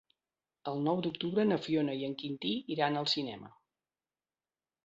El 0.71 0.79
nou 0.87 1.01
d'octubre 1.07 1.45
na 1.49 1.59
Fiona 1.67 1.97
i 1.99 2.07
en 2.09 2.17
Quintí 2.23 2.57
iran 2.77 3.01
al 3.03 3.09
cinema. 3.15 3.55